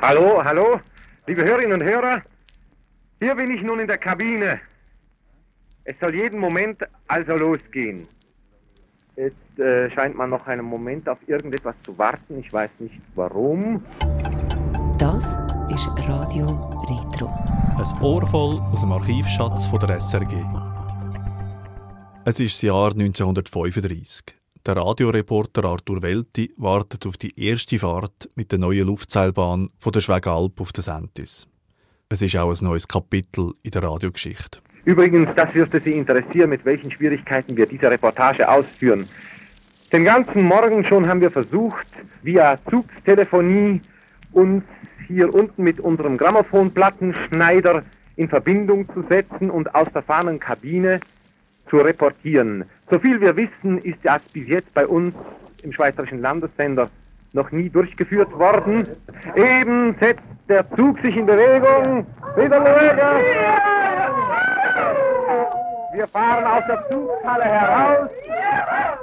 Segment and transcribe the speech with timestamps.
[0.00, 0.80] Hallo, hallo,
[1.26, 2.22] liebe Hörerinnen und Hörer.
[3.20, 4.60] Hier bin ich nun in der Kabine.
[5.82, 8.06] Es soll jeden Moment also losgehen.
[9.16, 12.38] Es äh, scheint man noch einen Moment auf irgendetwas zu warten.
[12.38, 13.82] Ich weiß nicht warum.
[14.98, 15.24] Das
[15.74, 16.50] ist Radio
[16.88, 17.26] Retro.
[17.76, 20.44] Ein Ohr voll aus dem Archivschatz von der SRG.
[22.24, 24.37] Es ist das Jahr 1935.
[24.66, 30.00] Der Radioreporter Arthur Welti wartet auf die erste Fahrt mit der neuen Luftseilbahn von der
[30.00, 31.46] Schwegalp auf der Sentis.
[32.08, 34.60] Es ist auch ein neues Kapitel in der Radiogeschichte.
[34.84, 39.08] Übrigens, das dürfte Sie interessieren, mit welchen Schwierigkeiten wir diese Reportage ausführen.
[39.92, 41.86] Den ganzen Morgen schon haben wir versucht,
[42.22, 43.80] via Zugstelefonie
[44.32, 44.64] uns
[45.06, 47.84] hier unten mit unserem Grammophonplattenschneider
[48.16, 51.00] in Verbindung zu setzen und aus der Fahnenkabine
[51.70, 52.64] zu reportieren.
[52.90, 55.14] Soviel wir wissen, ist das bis jetzt bei uns
[55.62, 56.88] im Schweizerischen Landessender
[57.32, 58.88] noch nie durchgeführt worden.
[59.36, 62.06] Eben setzt der Zug sich in Bewegung.
[62.36, 63.20] Wieder ruhiger.
[65.92, 68.10] Wir fahren aus der Zughalle heraus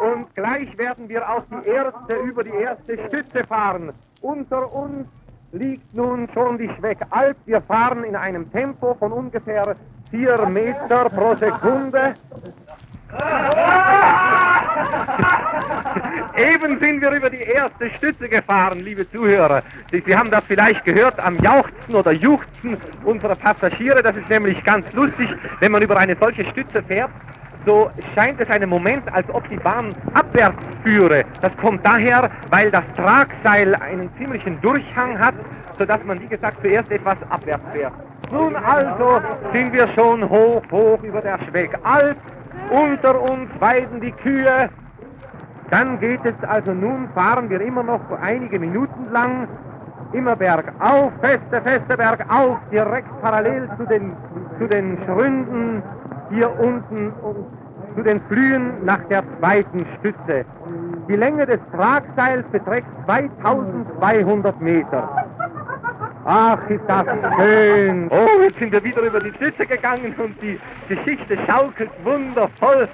[0.00, 3.92] und gleich werden wir auf die erste, über die erste Stütze fahren.
[4.22, 5.06] Unter uns
[5.52, 7.36] liegt nun schon die Schweckalp.
[7.46, 9.76] Wir fahren in einem Tempo von ungefähr
[10.10, 12.14] vier Meter pro Sekunde.
[16.80, 19.62] Sind wir über die erste Stütze gefahren, liebe Zuhörer.
[19.90, 24.02] Sie, Sie, haben das vielleicht gehört am Jauchzen oder Juchzen unserer Passagiere.
[24.02, 25.28] Das ist nämlich ganz lustig,
[25.60, 27.10] wenn man über eine solche Stütze fährt.
[27.66, 31.24] So scheint es einen Moment, als ob die Bahn abwärts führe.
[31.40, 35.34] Das kommt daher, weil das Tragseil einen ziemlichen Durchhang hat,
[35.78, 37.92] sodass man, wie gesagt, zuerst etwas abwärts fährt.
[38.30, 39.20] Nun also
[39.52, 42.16] sind wir schon hoch, hoch über der Schwegalp.
[42.70, 44.68] Unter uns weiden die Kühe.
[45.70, 49.48] Dann geht es also nun, fahren wir immer noch einige Minuten lang,
[50.12, 54.12] immer bergauf, feste, feste bergauf, direkt parallel zu den,
[54.58, 55.82] zu den Schründen
[56.30, 57.46] hier unten und
[57.94, 60.44] zu den Flühen nach der zweiten Stütze.
[61.08, 65.26] Die Länge des Tragseils beträgt 2200 Meter.
[66.24, 67.06] Ach, ist das
[67.36, 68.08] schön.
[68.10, 72.88] Oh, jetzt sind wir wieder über die Stütze gegangen und die Geschichte schaukelt wundervoll.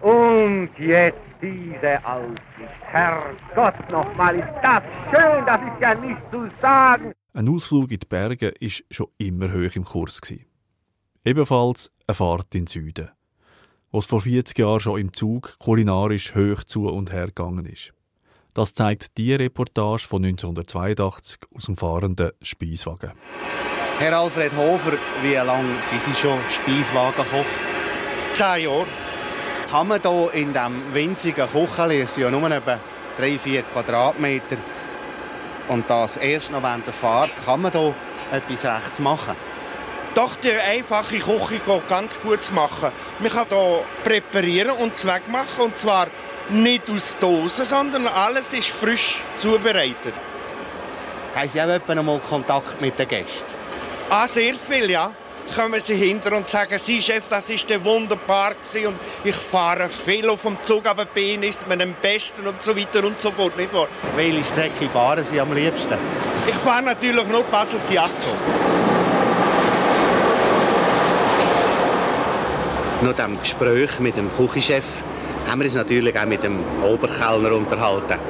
[0.00, 2.80] Und jetzt diese Aussicht.
[2.82, 7.12] Herrgott nochmal, ist das schön, das ist ja nicht zu sagen.
[7.32, 10.20] Ein Ausflug in die Berge war schon immer hoch im Kurs.
[11.24, 13.10] Ebenfalls eine Fahrt in den Süden,
[13.92, 17.92] wo es vor 40 Jahren schon im Zug kulinarisch hoch zu und her gegangen ist.
[18.54, 23.12] Das zeigt die Reportage von 1982 aus dem fahrenden Speiswagen.
[23.98, 27.44] Herr Alfred Hofer, wie lange sind Sie schon Speiswagenkoch?
[28.32, 28.86] Zehn Jahre.
[29.70, 32.80] Kann man hier in diesem winzigen Kocheli, es sind ja nur etwa
[33.20, 34.56] 3-4 Quadratmeter,
[35.68, 37.94] und das erst noch während der Fahrt, kann man hier
[38.32, 39.36] etwas rechts machen?
[40.16, 42.90] Doch, der einfache Koche geht ganz gut machen.
[43.20, 46.08] Man kann hier präparieren und Zweck machen, und zwar
[46.48, 50.14] nicht aus Dosen, sondern alles ist frisch zubereitet.
[51.36, 53.54] Haben Sie auch etwa mal Kontakt mit den Gästen?
[54.08, 55.12] Ah, sehr viel, ja.
[55.54, 59.88] Kommen sie hinter und sagen, Sie Chef, das ist der wunderbar gewesen und ich fahre
[59.88, 63.32] viel auf dem Zug, aber Ihnen ist man am besten und so weiter und so
[63.32, 63.88] fort, nicht wahr?
[64.14, 65.98] Welche Strecke fahren Sie am liebsten?
[66.46, 68.30] Ich fahre natürlich nur Basel-Chiasso.
[73.02, 75.02] Nach dem Gespräch mit dem Küchenchef
[75.48, 78.20] haben wir uns natürlich auch mit dem Oberkellner unterhalten.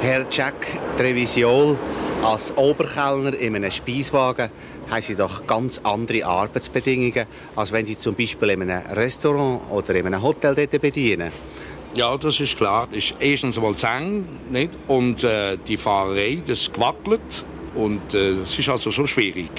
[0.00, 0.66] Herr Jack
[0.96, 1.76] Trevisiol,
[2.22, 4.50] als Oberkellner in einem Speiswagen
[4.90, 7.26] haben Sie doch ganz andere Arbeitsbedingungen,
[7.56, 11.32] als wenn Sie zum Beispiel in einem Restaurant oder in einem Hotel bedienen.
[11.94, 12.86] Ja, das ist klar.
[12.86, 14.78] Das ist erstens mal Zang, nicht?
[14.86, 17.44] Und äh, die Fahrerei, das gewackelt.
[17.74, 19.50] Und äh, es ist also so schwierig,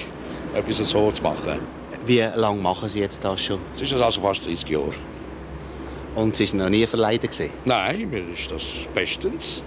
[0.54, 1.60] etwas so zu machen.
[2.06, 3.60] Wie lange machen Sie jetzt das schon?
[3.78, 4.94] Das ist also fast 30 Jahre.
[6.16, 7.38] Und Sie waren noch nie verleidet?
[7.66, 9.62] Nein, mir ist das bestens.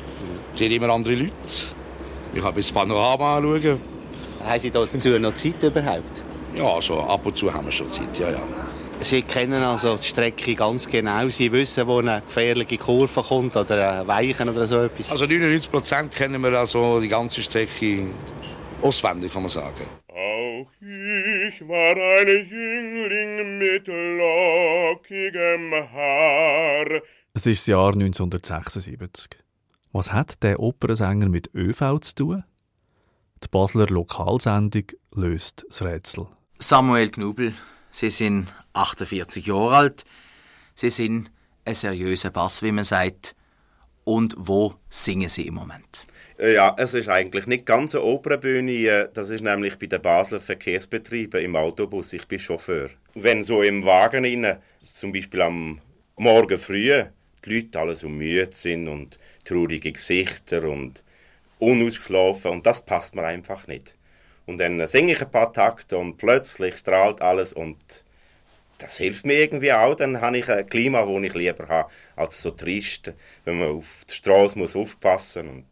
[0.53, 1.33] Es sind immer andere Leute.
[2.35, 3.81] Ich habe das Panorama anschauen.
[4.45, 6.25] Haben Sie dazu noch Zeit überhaupt?
[6.55, 8.43] Ja, also ab und zu haben wir schon Zeit, ja, ja.
[9.01, 11.29] Sie kennen also die Strecke ganz genau.
[11.29, 15.11] Sie wissen, wo eine gefährliche Kurve kommt oder ein Weichen oder so etwas.
[15.11, 18.07] Also 99 Prozent kennen wir also die ganze Strecke
[18.83, 19.85] auswendig, kann man sagen.
[20.09, 27.03] Auch ich war ein Jüngling mit lockigem Haar.
[27.35, 29.44] Es ist das Jahr 1976.
[29.95, 32.45] Was hat der Opernsänger mit ÖV zu tun?
[33.45, 36.27] Die Basler Lokalsendung löst das Rätsel.
[36.59, 37.55] Samuel Knubel,
[37.93, 40.05] Sie sind 48 Jahre alt.
[40.75, 41.31] Sie sind
[41.65, 43.37] ein seriöser Bass, wie man sagt.
[44.03, 46.05] Und wo singen Sie im Moment?
[46.41, 48.73] Äh, ja, es ist eigentlich nicht ganz eine Opernbühne.
[48.73, 52.13] Äh, das ist nämlich bei den Basler Verkehrsbetrieben im Autobus.
[52.15, 52.91] Ich bin Chauffeur.
[53.15, 55.81] Wenn so im Wagen rein, zum Beispiel am
[56.17, 57.05] Morgen früh,
[57.45, 61.05] die Leute alle so müde sind und traurige Gesichter und
[61.59, 63.95] unausgeschlafen und das passt mir einfach nicht.
[64.47, 68.05] Und dann singe ich ein paar Takte und plötzlich strahlt alles und
[68.79, 69.95] das hilft mir irgendwie auch.
[69.95, 73.13] Dann habe ich ein Klima, das ich lieber habe, als so trist,
[73.45, 75.65] wenn man auf die Straße muss aufpassen muss.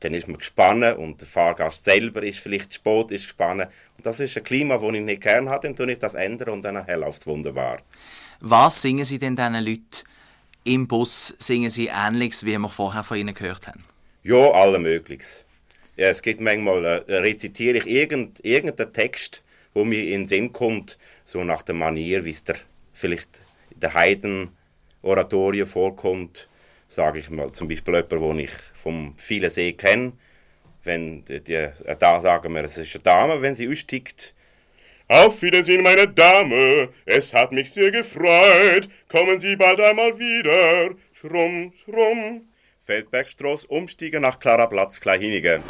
[0.00, 3.68] Dann ist man gespannt und der Fahrgast selber ist vielleicht spät, ist gespannt.
[3.96, 6.62] Und das ist ein Klima, das ich nicht gerne habe, dann tue ich das und
[6.62, 7.78] dann läuft es wunderbar.
[8.40, 10.07] Was singen Sie denn diesen Leuten
[10.68, 11.34] im Bus?
[11.38, 13.84] Singen Sie Ähnliches, wie wir vorher von Ihnen gehört haben?
[14.22, 15.44] Ja, alles Mögliches.
[15.96, 19.42] Ja, es gibt manchmal, äh, rezitiere ich irgend, irgendeinen Text,
[19.74, 22.56] wo mir in den Sinn kommt, so nach der Manier, wie es der
[22.92, 23.28] vielleicht
[23.70, 26.48] in der Heiden-Oratorie vorkommt,
[26.88, 30.12] sage ich mal, zum Beispiel jemand, den ich vom vielen See kenne,
[30.84, 34.34] wenn die, äh, da sagen wir, es ist eine Dame, wenn sie aussteigt.
[35.10, 41.72] Auf Wiedersehen, meine Dame, es hat mich sehr gefreut, kommen Sie bald einmal wieder, schrumm,
[41.82, 42.46] schrumm.
[42.82, 45.62] Feldbergstraße umsteigen nach Klaraplatz, Kleinhinigen.